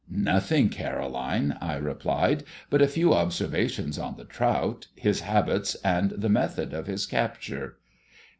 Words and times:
"Nothing, 0.09 0.69
Caroline," 0.69 1.55
I 1.61 1.75
replied, 1.75 2.43
"but 2.71 2.81
a 2.81 2.87
few 2.87 3.13
observations 3.13 3.99
on 3.99 4.17
the 4.17 4.25
trout, 4.25 4.87
his 4.95 5.19
habits, 5.19 5.75
and 5.85 6.09
the 6.09 6.27
method 6.27 6.73
of 6.73 6.87
his 6.87 7.05
capture." 7.05 7.77